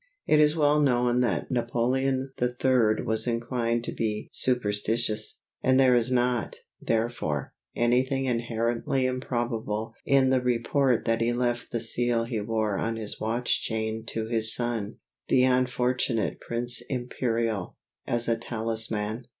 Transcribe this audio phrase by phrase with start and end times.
[0.25, 6.11] It is well known that Napoleon III was inclined to be superstitious, and there is
[6.11, 12.79] not, therefore, anything inherently improbable in the report that he left the seal he wore
[12.79, 14.95] on his watch chain to his son,
[15.27, 17.77] the unfortunate Prince Imperial,
[18.07, 19.25] as a talisman.